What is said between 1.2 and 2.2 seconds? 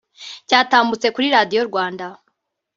Radio Rwanda